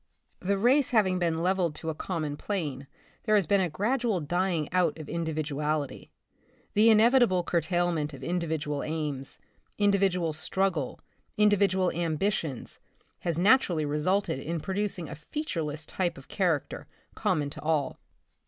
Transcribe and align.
The 0.39 0.57
race 0.57 0.89
hav 0.89 1.05
ing 1.05 1.19
been 1.19 1.43
leveled 1.43 1.75
to 1.75 1.91
a 1.91 1.93
common 1.93 2.35
plane, 2.35 2.87
there 3.25 3.35
has 3.35 3.45
been 3.45 3.61
a 3.61 3.69
gradual 3.69 4.19
dying 4.19 4.67
out 4.71 4.97
of 4.97 5.07
individuality. 5.07 6.09
The 6.73 6.89
inevitable 6.89 7.43
curtailment 7.43 8.11
of 8.15 8.23
individual 8.23 8.81
aims, 8.81 9.37
indi 9.77 9.99
vidual 9.99 10.33
struggle, 10.33 11.01
individual 11.37 11.91
ambitions, 11.91 12.79
has 13.19 13.37
natu 13.37 13.69
rally 13.69 13.85
resulted 13.85 14.39
in 14.39 14.59
producing 14.59 15.07
a 15.07 15.13
featureless 15.13 15.85
type 15.85 16.17
of 16.17 16.27
character, 16.27 16.87
common 17.13 17.51
to 17.51 17.61
all. 17.61 17.99